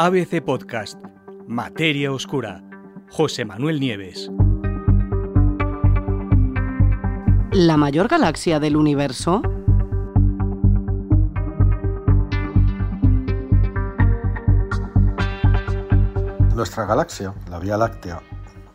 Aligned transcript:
ABC 0.00 0.40
Podcast, 0.40 0.96
Materia 1.48 2.12
Oscura, 2.12 2.62
José 3.10 3.44
Manuel 3.44 3.80
Nieves. 3.80 4.30
¿La 7.50 7.76
mayor 7.76 8.06
galaxia 8.06 8.60
del 8.60 8.76
universo? 8.76 9.42
Nuestra 16.54 16.86
galaxia, 16.86 17.34
la 17.50 17.58
Vía 17.58 17.76
Láctea, 17.76 18.22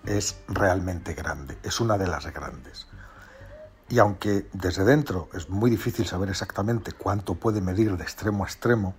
es 0.05 0.41
realmente 0.49 1.13
grande, 1.13 1.57
es 1.63 1.79
una 1.79 1.97
de 1.97 2.07
las 2.07 2.25
grandes. 2.33 2.87
Y 3.87 3.99
aunque 3.99 4.49
desde 4.51 4.83
dentro 4.83 5.29
es 5.33 5.49
muy 5.49 5.71
difícil 5.71 6.05
saber 6.05 6.27
exactamente 6.27 6.91
cuánto 6.91 7.35
puede 7.35 7.61
medir 7.61 7.95
de 7.95 8.03
extremo 8.03 8.43
a 8.43 8.47
extremo, 8.47 8.93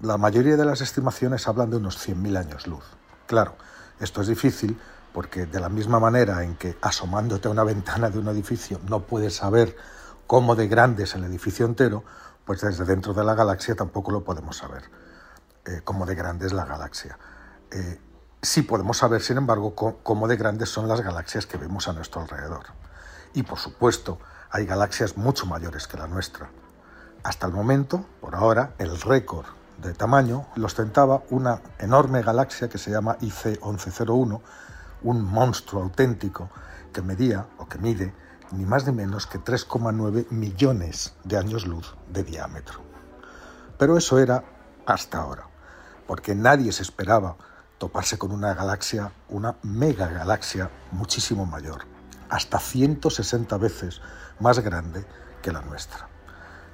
la 0.00 0.18
mayoría 0.18 0.56
de 0.56 0.64
las 0.64 0.82
estimaciones 0.82 1.48
hablan 1.48 1.70
de 1.70 1.78
unos 1.78 2.06
100.000 2.06 2.36
años 2.36 2.66
luz. 2.66 2.84
Claro, 3.26 3.56
esto 3.98 4.20
es 4.20 4.28
difícil 4.28 4.78
porque 5.14 5.46
de 5.46 5.58
la 5.58 5.70
misma 5.70 5.98
manera 5.98 6.44
en 6.44 6.56
que 6.56 6.76
asomándote 6.82 7.48
a 7.48 7.50
una 7.50 7.64
ventana 7.64 8.10
de 8.10 8.18
un 8.18 8.28
edificio 8.28 8.78
no 8.86 9.00
puedes 9.00 9.36
saber 9.36 9.74
cómo 10.26 10.54
de 10.54 10.68
grande 10.68 11.04
es 11.04 11.14
el 11.14 11.24
edificio 11.24 11.64
entero, 11.64 12.04
pues 12.44 12.60
desde 12.60 12.84
dentro 12.84 13.14
de 13.14 13.24
la 13.24 13.34
galaxia 13.34 13.74
tampoco 13.74 14.10
lo 14.10 14.22
podemos 14.22 14.58
saber, 14.58 14.82
eh, 15.64 15.80
cómo 15.82 16.04
de 16.04 16.14
grande 16.14 16.46
es 16.46 16.52
la 16.52 16.66
galaxia. 16.66 17.18
Eh, 17.70 17.98
sí 18.42 18.62
podemos 18.62 18.98
saber, 18.98 19.22
sin 19.22 19.38
embargo, 19.38 19.74
cómo 19.74 20.28
de 20.28 20.36
grandes 20.36 20.68
son 20.68 20.88
las 20.88 21.00
galaxias 21.00 21.46
que 21.46 21.56
vemos 21.56 21.88
a 21.88 21.94
nuestro 21.94 22.20
alrededor. 22.20 22.66
Y 23.32 23.44
por 23.44 23.58
supuesto, 23.58 24.18
hay 24.50 24.66
galaxias 24.66 25.16
mucho 25.16 25.46
mayores 25.46 25.88
que 25.88 25.96
la 25.96 26.06
nuestra. 26.06 26.50
Hasta 27.22 27.46
el 27.46 27.52
momento, 27.54 28.04
por 28.20 28.34
ahora, 28.34 28.74
el 28.78 29.00
récord 29.00 29.55
de 29.78 29.92
tamaño 29.92 30.46
lo 30.56 30.66
ostentaba 30.66 31.22
una 31.30 31.60
enorme 31.78 32.22
galaxia 32.22 32.68
que 32.68 32.78
se 32.78 32.90
llama 32.90 33.16
IC 33.20 33.62
1101, 33.62 34.42
un 35.02 35.22
monstruo 35.22 35.82
auténtico 35.82 36.50
que 36.92 37.02
medía 37.02 37.46
o 37.58 37.66
que 37.66 37.78
mide 37.78 38.14
ni 38.52 38.64
más 38.64 38.86
ni 38.86 38.92
menos 38.92 39.26
que 39.26 39.38
3,9 39.38 40.30
millones 40.30 41.14
de 41.24 41.36
años 41.36 41.66
luz 41.66 41.94
de 42.08 42.22
diámetro. 42.22 42.80
Pero 43.78 43.96
eso 43.96 44.18
era 44.18 44.44
hasta 44.86 45.18
ahora, 45.18 45.48
porque 46.06 46.34
nadie 46.34 46.72
se 46.72 46.82
esperaba 46.82 47.36
toparse 47.78 48.18
con 48.18 48.32
una 48.32 48.54
galaxia, 48.54 49.12
una 49.28 49.56
mega 49.62 50.06
galaxia 50.08 50.70
muchísimo 50.92 51.44
mayor, 51.44 51.82
hasta 52.30 52.58
160 52.58 53.56
veces 53.58 54.00
más 54.40 54.60
grande 54.60 55.04
que 55.42 55.52
la 55.52 55.60
nuestra. 55.60 56.08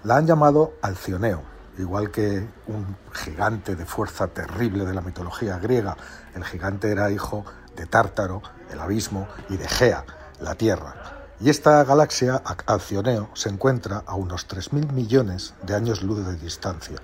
La 0.05 0.16
han 0.16 0.27
llamado 0.27 0.75
Alcioneo, 0.83 1.42
igual 1.78 2.11
que 2.11 2.47
un 2.67 2.97
gigante 3.12 3.77
de 3.77 3.87
fuerza 3.87 4.28
terrible 4.28 4.84
de 4.84 4.95
la 4.95 5.01
mitología 5.01 5.59
griega. 5.59 5.97
El 6.34 6.45
gigante 6.45 6.91
era 6.91 7.11
hijo 7.11 7.45
de 7.77 7.87
Tártaro, 7.87 8.42
el 8.70 8.81
abismo, 8.81 9.28
y 9.48 9.56
de 9.56 9.69
Gea, 9.69 10.05
la 10.41 10.55
tierra. 10.55 11.23
Y 11.41 11.50
esta 11.50 11.83
galaxia, 11.84 12.43
Alcioneo, 12.67 13.31
se 13.34 13.48
encuentra 13.48 14.05
a 14.06 14.15
unos 14.15 14.47
3.000 14.48 14.93
millones 14.93 15.55
de 15.62 15.75
años 15.75 16.03
luz 16.03 16.25
de 16.25 16.37
distancia 16.37 16.98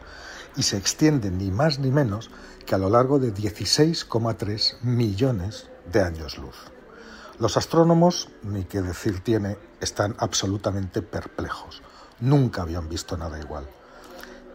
y 0.56 0.62
se 0.62 0.76
extiende 0.76 1.30
ni 1.30 1.50
más 1.50 1.78
ni 1.78 1.90
menos 1.90 2.30
que 2.64 2.74
a 2.74 2.78
lo 2.78 2.90
largo 2.90 3.18
de 3.18 3.34
16,3 3.34 4.80
millones 4.82 5.68
de 5.90 6.02
años 6.02 6.38
luz. 6.38 6.56
Los 7.38 7.56
astrónomos, 7.56 8.28
ni 8.42 8.64
qué 8.64 8.82
decir 8.82 9.20
tiene, 9.24 9.56
están 9.80 10.14
absolutamente 10.18 11.02
perplejos. 11.02 11.82
Nunca 12.20 12.62
habían 12.62 12.88
visto 12.88 13.16
nada 13.16 13.38
igual. 13.38 13.68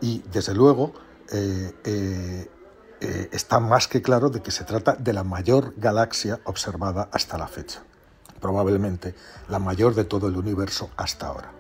Y 0.04 0.22
desde 0.30 0.54
luego 0.54 0.92
eh, 1.32 1.74
eh, 1.86 2.52
eh, 3.00 3.30
está 3.32 3.62
más 3.62 3.88
que 3.88 4.02
claro 4.02 4.30
de 4.30 4.42
que 4.42 4.52
se 4.52 4.66
trata 4.66 4.98
de 4.98 5.14
la 5.14 5.24
mayor 5.24 5.74
galaxia 5.78 6.42
observada 6.44 7.08
hasta 7.14 7.38
la 7.38 7.48
fecha. 7.48 7.84
Probablemente 8.42 9.16
la 9.48 9.60
mayor 9.60 9.96
de 9.96 10.04
todo 10.04 10.28
el 10.28 10.36
universo 10.36 10.90
hasta 10.98 11.28
ahora. 11.28 11.54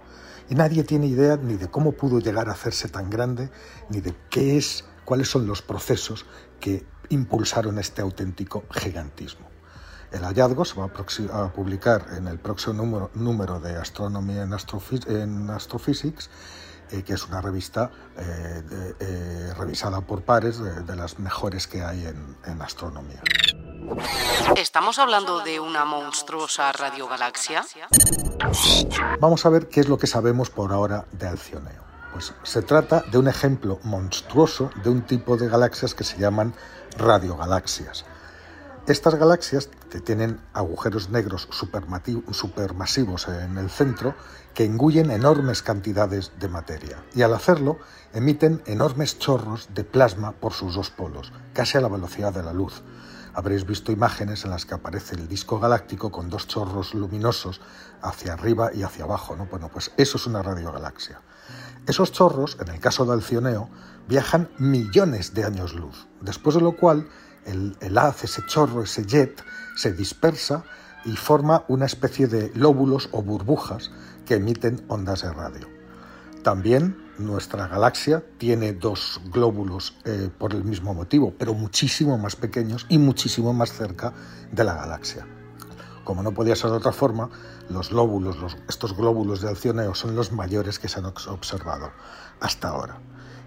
Y 0.49 0.55
nadie 0.55 0.83
tiene 0.83 1.07
idea 1.07 1.37
ni 1.37 1.55
de 1.55 1.69
cómo 1.69 1.93
pudo 1.93 2.19
llegar 2.19 2.49
a 2.49 2.51
hacerse 2.51 2.89
tan 2.89 3.09
grande, 3.09 3.49
ni 3.89 4.01
de 4.01 4.13
qué 4.29 4.57
es 4.57 4.83
cuáles 5.05 5.29
son 5.29 5.47
los 5.47 5.61
procesos 5.61 6.25
que 6.59 6.85
impulsaron 7.07 7.79
este 7.79 8.01
auténtico 8.01 8.65
gigantismo. 8.71 9.47
El 10.11 10.25
hallazgo 10.25 10.65
se 10.65 10.77
va 10.77 10.91
a, 11.31 11.53
publicar 11.53 12.07
en 12.17 12.27
el 12.27 12.39
próximo 12.39 13.09
número, 13.13 13.61
de 13.61 13.77
Astronomy 13.77 14.37
en, 14.37 14.51
Astrophysics, 15.49 16.29
eh, 16.91 17.03
que 17.03 17.13
es 17.13 17.25
una 17.25 17.41
revista 17.41 17.91
eh, 18.17 18.63
eh, 18.99 19.53
revisada 19.57 20.01
por 20.01 20.23
pares 20.23 20.59
de, 20.59 20.95
las 20.95 21.19
mejores 21.19 21.67
que 21.67 21.83
hay 21.83 22.05
en, 22.05 22.37
en 22.45 22.61
astronomía. 22.61 23.21
¿Estamos 24.55 24.99
hablando 24.99 25.39
de 25.41 25.59
una 25.59 25.85
monstruosa 25.85 26.71
radiogalaxia? 26.71 27.65
Vamos 29.19 29.45
a 29.45 29.49
ver 29.49 29.67
qué 29.69 29.79
es 29.79 29.89
lo 29.89 29.97
que 29.97 30.07
sabemos 30.07 30.49
por 30.49 30.71
ahora 30.71 31.05
de 31.11 31.27
Alcioneo. 31.27 31.83
Pues 32.13 32.33
se 32.43 32.61
trata 32.61 33.03
de 33.11 33.17
un 33.17 33.27
ejemplo 33.27 33.79
monstruoso 33.83 34.69
de 34.83 34.89
un 34.89 35.01
tipo 35.01 35.35
de 35.35 35.49
galaxias 35.49 35.95
que 35.95 36.03
se 36.03 36.17
llaman 36.17 36.53
radiogalaxias. 36.97 38.05
Estas 38.85 39.15
galaxias 39.15 39.69
tienen 40.03 40.41
agujeros 40.51 41.09
negros 41.09 41.47
supermasivos 41.49 43.29
en 43.29 43.57
el 43.57 43.69
centro 43.69 44.13
que 44.53 44.65
engullen 44.65 45.09
enormes 45.09 45.61
cantidades 45.61 46.33
de 46.37 46.49
materia 46.49 47.01
y 47.15 47.21
al 47.21 47.33
hacerlo 47.33 47.79
emiten 48.13 48.61
enormes 48.65 49.17
chorros 49.19 49.69
de 49.73 49.85
plasma 49.85 50.33
por 50.33 50.51
sus 50.51 50.75
dos 50.75 50.89
polos, 50.89 51.31
casi 51.53 51.77
a 51.77 51.81
la 51.81 51.87
velocidad 51.87 52.33
de 52.33 52.43
la 52.43 52.51
luz. 52.51 52.83
Habréis 53.33 53.65
visto 53.65 53.93
imágenes 53.93 54.43
en 54.43 54.51
las 54.51 54.65
que 54.65 54.75
aparece 54.75 55.15
el 55.15 55.29
disco 55.29 55.61
galáctico 55.61 56.11
con 56.11 56.29
dos 56.29 56.47
chorros 56.47 56.93
luminosos 56.93 57.61
hacia 58.01 58.33
arriba 58.33 58.71
y 58.73 58.83
hacia 58.83 59.05
abajo. 59.05 59.37
¿no? 59.37 59.45
Bueno, 59.45 59.69
pues 59.71 59.91
eso 59.95 60.17
es 60.17 60.27
una 60.27 60.43
radiogalaxia. 60.43 61.21
Esos 61.87 62.11
chorros, 62.11 62.57
en 62.59 62.67
el 62.67 62.81
caso 62.81 63.05
de 63.05 63.13
Alcioneo, 63.13 63.69
viajan 64.09 64.49
millones 64.57 65.33
de 65.33 65.45
años 65.45 65.73
luz, 65.73 66.07
después 66.19 66.55
de 66.55 66.61
lo 66.61 66.73
cual 66.73 67.07
el, 67.45 67.97
haz, 67.97 68.23
ese 68.23 68.45
chorro, 68.45 68.83
ese 68.83 69.05
jet, 69.05 69.43
se 69.75 69.93
dispersa 69.93 70.63
y 71.05 71.15
forma 71.15 71.65
una 71.67 71.85
especie 71.85 72.27
de 72.27 72.51
lóbulos 72.55 73.09
o 73.11 73.21
burbujas 73.21 73.91
que 74.25 74.35
emiten 74.35 74.83
ondas 74.87 75.21
de 75.21 75.33
radio. 75.33 75.67
También 76.43 76.97
nuestra 77.17 77.67
galaxia 77.67 78.23
tiene 78.37 78.73
dos 78.73 79.21
glóbulos 79.31 79.95
eh, 80.05 80.29
por 80.37 80.53
el 80.53 80.63
mismo 80.63 80.93
motivo, 80.93 81.33
pero 81.37 81.53
muchísimo 81.53 82.17
más 82.17 82.35
pequeños 82.35 82.85
y 82.89 82.97
muchísimo 82.97 83.53
más 83.53 83.71
cerca 83.71 84.13
de 84.51 84.63
la 84.63 84.73
galaxia. 84.73 85.25
Como 86.03 86.21
no 86.21 86.33
podía 86.33 86.55
ser 86.55 86.71
de 86.71 86.77
otra 86.77 86.91
forma, 86.91 87.29
los 87.69 87.91
lóbulos, 87.91 88.57
estos 88.67 88.95
glóbulos 88.95 89.41
de 89.41 89.49
Alcioneo 89.49 89.95
son 89.95 90.15
los 90.15 90.33
mayores 90.33 90.79
que 90.79 90.89
se 90.89 90.99
han 90.99 91.05
observado 91.05 91.91
hasta 92.41 92.69
ahora. 92.69 92.99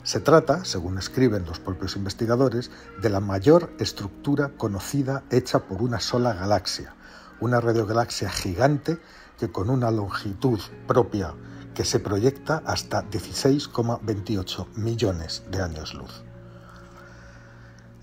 Se 0.06 0.20
trata, 0.20 0.64
según 0.64 0.98
escriben 0.98 1.46
los 1.46 1.58
propios 1.58 1.96
investigadores, 1.96 2.70
de 3.02 3.10
la 3.10 3.18
mayor 3.18 3.72
estructura 3.80 4.52
conocida 4.56 5.24
hecha 5.32 5.66
por 5.66 5.82
una 5.82 5.98
sola 5.98 6.32
galaxia, 6.32 6.94
una 7.40 7.60
radiogalaxia 7.60 8.30
gigante 8.30 9.00
que 9.36 9.50
con 9.50 9.68
una 9.68 9.90
longitud 9.90 10.60
propia 10.86 11.34
que 11.74 11.84
se 11.84 11.98
proyecta 11.98 12.62
hasta 12.64 13.02
16,28 13.10 14.76
millones 14.76 15.42
de 15.50 15.60
años 15.60 15.92
luz. 15.92 16.22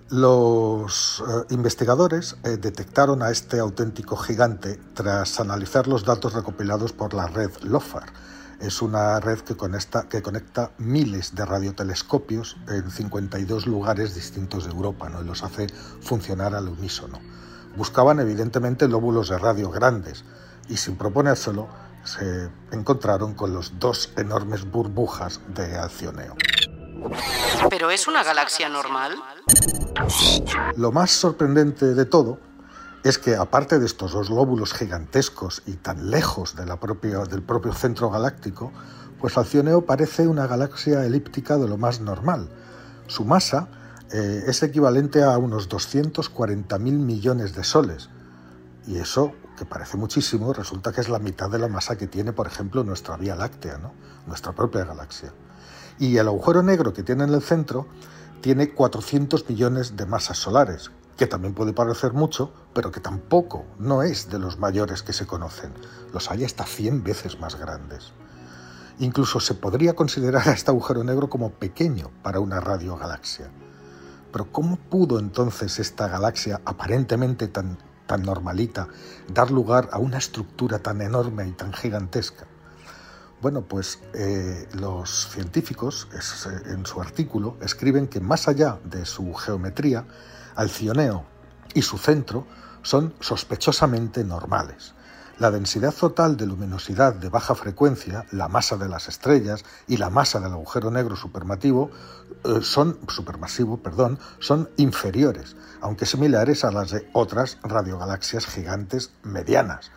Los 0.09 1.23
eh, 1.25 1.53
investigadores 1.53 2.35
eh, 2.43 2.57
detectaron 2.57 3.23
a 3.23 3.31
este 3.31 3.59
auténtico 3.59 4.17
gigante 4.17 4.77
tras 4.93 5.39
analizar 5.39 5.87
los 5.87 6.03
datos 6.03 6.33
recopilados 6.33 6.91
por 6.91 7.13
la 7.13 7.27
red 7.27 7.51
LOFAR. 7.61 8.11
Es 8.59 8.81
una 8.81 9.19
red 9.19 9.39
que 9.39 9.55
conecta, 9.55 10.07
que 10.07 10.21
conecta 10.21 10.71
miles 10.77 11.35
de 11.35 11.45
radiotelescopios 11.45 12.57
en 12.67 12.89
52 12.89 13.67
lugares 13.67 14.15
distintos 14.15 14.65
de 14.65 14.71
Europa 14.71 15.09
¿no? 15.09 15.21
y 15.21 15.25
los 15.25 15.43
hace 15.43 15.67
funcionar 16.01 16.55
al 16.55 16.69
unísono. 16.69 17.19
Buscaban 17.75 18.19
evidentemente 18.19 18.87
lóbulos 18.87 19.29
de 19.29 19.37
radio 19.37 19.69
grandes 19.69 20.23
y 20.69 20.77
sin 20.77 20.97
proponérselo 20.97 21.67
se 22.03 22.49
encontraron 22.71 23.33
con 23.33 23.53
los 23.53 23.79
dos 23.79 24.11
enormes 24.17 24.69
burbujas 24.69 25.39
de 25.47 25.77
Alcioneo. 25.77 26.35
¿Pero 27.69 27.89
es 27.91 28.07
una 28.07 28.23
galaxia 28.23 28.69
normal? 28.69 29.15
Lo 30.75 30.91
más 30.91 31.11
sorprendente 31.11 31.93
de 31.93 32.05
todo 32.05 32.39
es 33.03 33.17
que 33.17 33.35
aparte 33.35 33.79
de 33.79 33.85
estos 33.85 34.13
dos 34.13 34.29
lóbulos 34.29 34.73
gigantescos 34.73 35.61
y 35.65 35.73
tan 35.73 36.09
lejos 36.09 36.55
del 36.55 37.43
propio 37.43 37.73
centro 37.73 38.09
galáctico, 38.09 38.71
pues 39.19 39.37
Alcioneo 39.37 39.85
parece 39.85 40.27
una 40.27 40.47
galaxia 40.47 41.05
elíptica 41.05 41.57
de 41.57 41.67
lo 41.67 41.77
más 41.77 41.99
normal. 41.99 42.49
Su 43.07 43.25
masa 43.25 43.67
eh, 44.11 44.45
es 44.47 44.63
equivalente 44.63 45.23
a 45.23 45.37
unos 45.37 45.69
240.000 45.69 46.79
millones 46.79 47.53
de 47.55 47.63
soles. 47.63 48.09
Y 48.87 48.97
eso, 48.97 49.33
que 49.57 49.65
parece 49.65 49.97
muchísimo, 49.97 50.53
resulta 50.53 50.91
que 50.93 51.01
es 51.01 51.09
la 51.09 51.19
mitad 51.19 51.49
de 51.49 51.59
la 51.59 51.67
masa 51.67 51.97
que 51.97 52.07
tiene, 52.07 52.31
por 52.31 52.47
ejemplo, 52.47 52.83
nuestra 52.83 53.17
Vía 53.17 53.35
Láctea, 53.35 53.77
¿no? 53.77 53.93
nuestra 54.27 54.53
propia 54.53 54.85
galaxia. 54.85 55.33
Y 55.99 56.17
el 56.17 56.27
agujero 56.27 56.63
negro 56.63 56.93
que 56.93 57.03
tiene 57.03 57.25
en 57.25 57.33
el 57.33 57.41
centro 57.41 57.87
tiene 58.41 58.73
400 58.73 59.49
millones 59.49 59.95
de 59.95 60.05
masas 60.05 60.37
solares, 60.37 60.91
que 61.17 61.27
también 61.27 61.53
puede 61.53 61.73
parecer 61.73 62.13
mucho, 62.13 62.51
pero 62.73 62.91
que 62.91 62.99
tampoco 62.99 63.65
no 63.77 64.03
es 64.03 64.29
de 64.29 64.39
los 64.39 64.57
mayores 64.57 65.03
que 65.03 65.13
se 65.13 65.27
conocen. 65.27 65.73
Los 66.11 66.31
hay 66.31 66.43
hasta 66.43 66.65
100 66.65 67.03
veces 67.03 67.39
más 67.39 67.55
grandes. 67.55 68.13
Incluso 68.99 69.39
se 69.39 69.53
podría 69.53 69.95
considerar 69.95 70.47
a 70.47 70.53
este 70.53 70.71
agujero 70.71 71.03
negro 71.03 71.29
como 71.29 71.51
pequeño 71.51 72.11
para 72.21 72.39
una 72.39 72.59
radiogalaxia. 72.59 73.49
Pero 74.31 74.51
¿cómo 74.51 74.77
pudo 74.77 75.19
entonces 75.19 75.79
esta 75.79 76.07
galaxia 76.07 76.61
aparentemente 76.65 77.47
tan, 77.47 77.77
tan 78.07 78.23
normalita 78.23 78.87
dar 79.31 79.51
lugar 79.51 79.89
a 79.91 79.99
una 79.99 80.17
estructura 80.17 80.79
tan 80.79 81.01
enorme 81.01 81.47
y 81.47 81.51
tan 81.51 81.73
gigantesca? 81.73 82.47
Bueno, 83.43 83.63
pues 83.63 83.99
eh, 84.13 84.69
los 84.71 85.27
científicos 85.27 86.07
en 86.65 86.85
su 86.85 87.01
artículo 87.01 87.57
escriben 87.59 88.07
que 88.07 88.21
más 88.21 88.47
allá 88.47 88.79
de 88.85 89.05
su 89.05 89.33
geometría, 89.33 90.05
Alcioneo 90.55 91.25
y 91.73 91.81
su 91.81 91.97
centro 91.97 92.47
son 92.83 93.13
sospechosamente 93.19 94.23
normales. 94.23 94.93
La 95.39 95.51
densidad 95.51 95.93
total 95.93 96.37
de 96.37 96.45
luminosidad 96.45 97.15
de 97.15 97.27
baja 97.27 97.53
frecuencia, 97.53 98.25
la 98.31 98.47
masa 98.47 98.77
de 98.77 98.87
las 98.87 99.09
estrellas 99.09 99.65
y 99.89 99.97
la 99.97 100.09
masa 100.09 100.39
del 100.39 100.53
agujero 100.53 100.89
negro 100.89 101.17
supermasivo 101.17 101.91
eh, 102.45 102.61
son 102.61 102.97
perdón, 103.83 104.19
son 104.39 104.69
inferiores, 104.77 105.57
aunque 105.81 106.05
similares 106.05 106.63
a 106.63 106.71
las 106.71 106.91
de 106.91 107.09
otras 107.11 107.57
radiogalaxias 107.61 108.45
gigantes 108.45 109.11
medianas. 109.21 109.91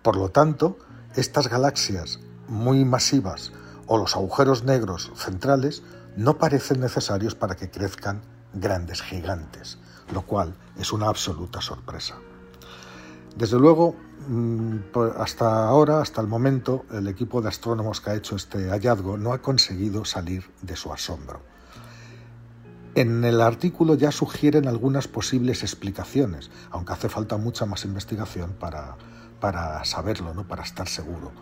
Por 0.00 0.14
lo 0.14 0.28
tanto, 0.28 0.78
estas 1.16 1.48
galaxias 1.48 2.20
muy 2.48 2.84
masivas 2.84 3.52
o 3.86 3.98
los 3.98 4.16
agujeros 4.16 4.64
negros 4.64 5.12
centrales 5.16 5.82
no 6.16 6.38
parecen 6.38 6.80
necesarios 6.80 7.34
para 7.34 7.56
que 7.56 7.70
crezcan 7.70 8.22
grandes 8.52 9.02
gigantes, 9.02 9.78
lo 10.12 10.22
cual 10.22 10.54
es 10.78 10.92
una 10.92 11.08
absoluta 11.08 11.60
sorpresa. 11.60 12.16
Desde 13.36 13.58
luego, 13.58 13.96
mm, 14.28 14.76
hasta 15.18 15.66
ahora, 15.66 16.00
hasta 16.00 16.20
el 16.20 16.28
momento, 16.28 16.84
el 16.92 17.08
equipo 17.08 17.42
de 17.42 17.48
astrónomos 17.48 18.00
que 18.00 18.10
ha 18.10 18.14
hecho 18.14 18.36
este 18.36 18.70
hallazgo 18.70 19.16
no 19.16 19.32
ha 19.32 19.42
conseguido 19.42 20.04
salir 20.04 20.44
de 20.62 20.76
su 20.76 20.92
asombro. 20.92 21.40
En 22.94 23.24
el 23.24 23.40
artículo 23.40 23.96
ya 23.96 24.12
sugieren 24.12 24.68
algunas 24.68 25.08
posibles 25.08 25.64
explicaciones, 25.64 26.52
aunque 26.70 26.92
hace 26.92 27.08
falta 27.08 27.36
mucha 27.36 27.66
más 27.66 27.84
investigación 27.84 28.52
para, 28.52 28.96
para 29.40 29.84
saberlo, 29.84 30.32
¿no? 30.32 30.46
para 30.46 30.62
estar 30.62 30.88
seguro. 30.88 31.32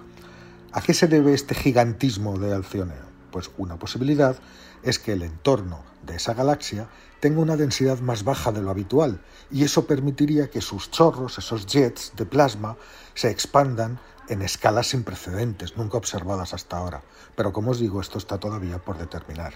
¿A 0.74 0.80
qué 0.80 0.94
se 0.94 1.06
debe 1.06 1.34
este 1.34 1.54
gigantismo 1.54 2.38
de 2.38 2.54
Alcioneo? 2.54 3.04
Pues 3.30 3.50
una 3.58 3.78
posibilidad 3.78 4.36
es 4.82 4.98
que 4.98 5.12
el 5.12 5.22
entorno 5.22 5.84
de 6.02 6.16
esa 6.16 6.32
galaxia 6.32 6.88
tenga 7.20 7.42
una 7.42 7.58
densidad 7.58 7.98
más 7.98 8.24
baja 8.24 8.52
de 8.52 8.62
lo 8.62 8.70
habitual 8.70 9.20
y 9.50 9.64
eso 9.64 9.86
permitiría 9.86 10.48
que 10.48 10.62
sus 10.62 10.90
chorros, 10.90 11.36
esos 11.36 11.66
jets 11.66 12.14
de 12.16 12.24
plasma, 12.24 12.78
se 13.12 13.28
expandan 13.28 14.00
en 14.30 14.40
escalas 14.40 14.86
sin 14.86 15.04
precedentes, 15.04 15.76
nunca 15.76 15.98
observadas 15.98 16.54
hasta 16.54 16.78
ahora. 16.78 17.02
Pero 17.36 17.52
como 17.52 17.72
os 17.72 17.78
digo, 17.78 18.00
esto 18.00 18.16
está 18.16 18.38
todavía 18.38 18.78
por 18.78 18.96
determinar. 18.96 19.52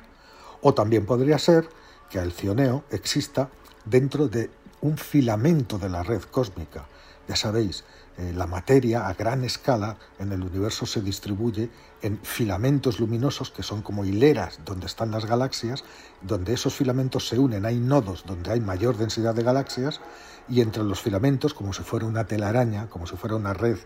O 0.61 0.75
también 0.75 1.07
podría 1.07 1.39
ser 1.39 1.67
que 2.11 2.19
el 2.19 2.33
cioneo 2.33 2.85
exista 2.91 3.49
dentro 3.87 4.29
de 4.29 4.51
un 4.83 4.99
filamento 4.99 5.79
de 5.79 5.89
la 5.89 6.03
red 6.03 6.21
cósmica. 6.25 6.85
Ya 7.29 7.37
sabéis, 7.37 7.85
eh, 8.19 8.33
la 8.35 8.47
materia 8.47 9.09
a 9.09 9.15
gran 9.15 9.45
escala 9.45 9.99
en 10.19 10.33
el 10.33 10.43
universo 10.43 10.87
se 10.87 11.03
distribuye 11.03 11.71
en 12.01 12.19
filamentos 12.23 12.99
luminosos 12.99 13.51
que 13.51 13.63
son 13.63 13.83
como 13.83 14.05
hileras 14.05 14.61
donde 14.65 14.87
están 14.87 15.11
las 15.11 15.27
galaxias, 15.27 15.85
donde 16.23 16.55
esos 16.55 16.75
filamentos 16.75 17.29
se 17.29 17.39
unen, 17.39 17.67
hay 17.67 17.79
nodos 17.79 18.25
donde 18.25 18.53
hay 18.53 18.61
mayor 18.61 18.97
densidad 18.97 19.35
de 19.35 19.43
galaxias 19.43 20.01
y 20.49 20.61
entre 20.61 20.83
los 20.83 21.03
filamentos, 21.03 21.53
como 21.53 21.73
si 21.73 21.83
fuera 21.83 22.07
una 22.07 22.27
telaraña, 22.27 22.89
como 22.89 23.07
si 23.07 23.17
fuera 23.17 23.37
una 23.37 23.53
red 23.53 23.77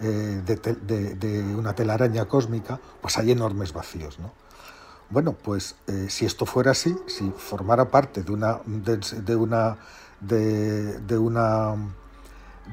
eh, 0.00 0.42
de, 0.44 1.54
una 1.54 1.74
telaraña 1.74 2.24
cósmica, 2.24 2.80
pues 3.00 3.16
hay 3.18 3.30
enormes 3.30 3.72
vacíos. 3.72 4.18
Bueno, 5.10 5.34
pues 5.34 5.76
eh, 5.86 6.06
si 6.08 6.24
esto 6.24 6.46
fuera 6.46 6.72
así, 6.72 6.96
si 7.06 7.30
formara 7.36 7.90
parte 7.90 8.22
de 8.22 8.32
una, 8.32 8.60
de 8.64 9.36
una, 9.36 9.76
de 10.20 11.18
una 11.18 11.76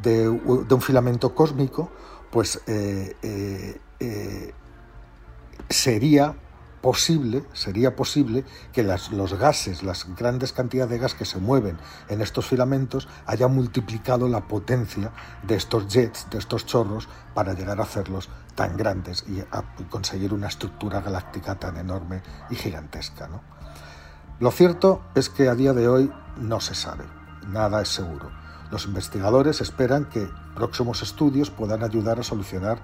de, 0.02 0.30
un 0.30 0.82
filamento 0.82 1.34
cósmico, 1.34 1.92
pues 2.32 2.62
eh, 2.68 3.16
eh, 3.22 3.82
eh, 4.00 4.54
sería 5.70 6.36
posible, 6.82 7.44
sería 7.54 7.96
posible 7.96 8.46
que 8.72 8.84
los 8.84 9.34
gases, 9.40 9.82
las 9.82 10.06
grandes 10.16 10.54
cantidades 10.54 10.92
de 10.92 11.00
gas 11.00 11.16
que 11.16 11.26
se 11.26 11.40
mueven 11.40 11.78
en 12.10 12.22
estos 12.22 12.46
filamentos, 12.46 13.08
hayan 13.26 13.56
multiplicado 13.56 14.28
la 14.30 14.48
potencia 14.48 15.12
de 15.42 15.56
estos 15.56 15.88
jets, 15.88 16.28
de 16.30 16.38
estos 16.38 16.66
chorros, 16.68 17.10
para 17.34 17.54
llegar 17.54 17.80
a 17.80 17.84
hacerlos 17.84 18.30
tan 18.54 18.78
grandes 18.78 19.26
y 19.28 19.42
conseguir 19.90 20.32
una 20.32 20.48
estructura 20.48 21.02
galáctica 21.02 21.56
tan 21.56 21.78
enorme 21.78 22.22
y 22.52 22.56
gigantesca. 22.56 23.30
Lo 24.40 24.52
cierto 24.52 25.02
es 25.16 25.30
que 25.30 25.50
a 25.50 25.56
día 25.56 25.74
de 25.74 25.88
hoy 25.88 26.12
no 26.38 26.60
se 26.60 26.76
sabe, 26.76 27.06
nada 27.48 27.82
es 27.82 27.90
seguro. 27.90 28.45
Los 28.72 28.86
investigadores 28.86 29.62
esperan 29.62 30.06
que 30.06 30.28
próximos 30.56 31.02
estudios 31.02 31.50
puedan 31.50 31.84
ayudar 31.84 32.20
a 32.20 32.24
solucionar 32.24 32.80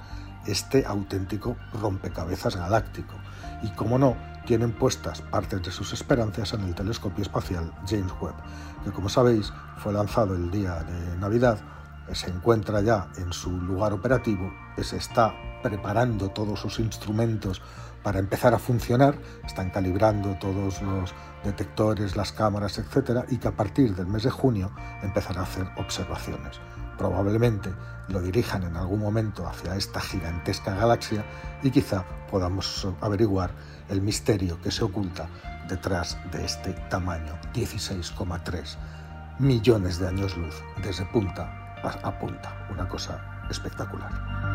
este 0.46 0.86
auténtico 0.86 1.56
rompecabezas 1.74 2.56
galáctico. 2.56 3.16
Y, 3.64 3.70
como 3.72 3.98
no, 3.98 4.16
tienen 4.46 4.72
puestas 4.72 5.22
partes 5.22 5.62
de 5.62 5.72
sus 5.72 5.94
esperanzas 5.94 6.54
en 6.54 6.62
el 6.62 6.76
telescopio 6.76 7.24
espacial 7.24 7.72
James 7.88 8.14
Webb, 8.20 8.36
que 8.84 8.92
como 8.92 9.10
sabéis 9.10 9.54
fue 9.78 9.94
lanzado 9.94 10.36
el 10.36 10.50
día 10.50 10.84
de 10.84 11.18
Navidad, 11.18 11.60
se 12.14 12.30
encuentra 12.30 12.82
ya 12.82 13.08
en 13.18 13.32
su 13.32 13.52
lugar 13.52 13.94
operativo, 13.94 14.52
se 14.82 14.98
está 14.98 15.34
preparando 15.62 16.30
todos 16.30 16.60
sus 16.60 16.80
instrumentos 16.80 17.62
para 18.04 18.20
empezar 18.20 18.54
a 18.54 18.60
funcionar, 18.60 19.16
están 19.46 19.70
calibrando 19.70 20.36
todos 20.40 20.82
los 20.82 21.14
detectores, 21.44 22.16
las 22.16 22.32
cámaras, 22.32 22.78
etcétera, 22.80 23.26
y 23.30 23.38
que 23.38 23.48
a 23.48 23.56
partir 23.56 23.96
del 23.96 24.08
mes 24.08 24.24
de 24.24 24.32
junio 24.32 24.72
empezará 25.04 25.42
a 25.42 25.44
hacer 25.44 25.68
observaciones. 25.78 26.60
Probablemente 26.98 27.70
lo 28.10 28.22
dirijan 28.22 28.64
en 28.64 28.76
algún 28.76 29.00
momento 29.00 29.48
hacia 29.48 29.76
esta 29.76 30.02
gigantesca 30.02 30.76
galaxia 30.76 31.26
y 31.64 31.72
quizá 31.72 32.04
podamos 32.30 32.88
averiguar 33.02 33.52
el 33.90 34.02
misterio 34.02 34.60
que 34.62 34.72
se 34.72 34.84
oculta 34.84 35.28
detrás 35.68 36.18
de 36.32 36.46
este 36.46 36.74
tamaño, 36.90 37.34
16,3 37.54 38.78
millones 39.40 40.00
de 40.00 40.08
años 40.08 40.38
luz 40.38 40.62
desde 40.84 41.06
punta 41.06 41.62
a 42.04 42.20
punta, 42.20 42.68
una 42.70 42.88
cosa 42.88 43.46
espectacular. 43.50 44.51